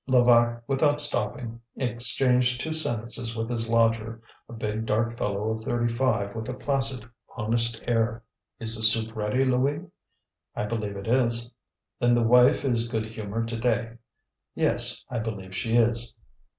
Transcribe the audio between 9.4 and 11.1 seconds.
Louis?" "I believe it